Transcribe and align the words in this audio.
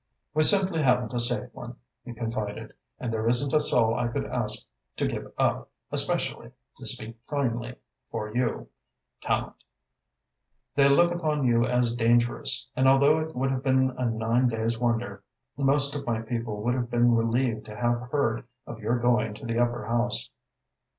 "We 0.33 0.41
simply 0.41 0.81
haven't 0.81 1.13
a 1.13 1.19
safe 1.19 1.53
one," 1.53 1.75
he 2.03 2.11
confided, 2.15 2.73
"and 2.99 3.13
there 3.13 3.29
isn't 3.29 3.53
a 3.53 3.59
soul 3.59 3.93
I 3.93 4.07
could 4.07 4.25
ask 4.25 4.65
to 4.95 5.07
give 5.07 5.31
up, 5.37 5.69
especially, 5.91 6.49
to 6.77 6.87
speak 6.87 7.17
plainly, 7.27 7.75
for 8.09 8.33
you, 8.35 8.67
Tallente. 9.21 9.63
They 10.73 10.89
look 10.89 11.11
upon 11.11 11.45
you 11.45 11.65
as 11.67 11.93
dangerous, 11.93 12.67
and 12.75 12.87
although 12.87 13.19
it 13.19 13.35
would 13.35 13.51
have 13.51 13.61
been 13.61 13.91
a 13.91 14.05
nine 14.07 14.47
days' 14.47 14.79
wonder, 14.79 15.21
most 15.55 15.95
of 15.95 16.07
my 16.07 16.19
people 16.23 16.63
would 16.63 16.73
have 16.73 16.89
been 16.89 17.13
relieved 17.15 17.65
to 17.67 17.75
have 17.75 18.09
heard 18.09 18.43
of 18.65 18.79
your 18.79 18.97
going 18.97 19.35
to 19.35 19.45
the 19.45 19.59
Upper 19.59 19.85
House." 19.85 20.31